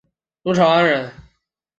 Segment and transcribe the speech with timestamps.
[0.41, 1.13] 陆朝安人。